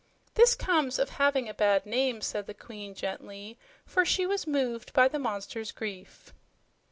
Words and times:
"This 0.33 0.55
comes 0.55 0.97
of 0.97 1.09
having 1.21 1.47
a 1.47 1.53
bad 1.53 1.85
name," 1.85 2.21
said 2.21 2.47
the 2.47 2.55
Queen 2.55 2.95
gently, 2.95 3.59
for 3.85 4.03
she 4.03 4.25
was 4.25 4.47
moved 4.47 4.93
by 4.93 5.07
the 5.07 5.19
monster's 5.19 5.71
grief. 5.71 6.33